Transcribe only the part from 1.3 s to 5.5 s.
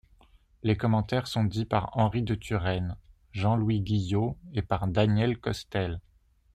dits par Henri de Turenne, Jean-Louis Guillaud et par Daniel